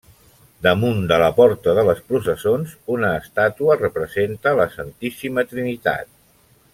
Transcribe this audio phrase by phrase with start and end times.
[0.67, 6.11] Damunt de la porta de les processons, una estàtua representa la Santíssima Trinitat.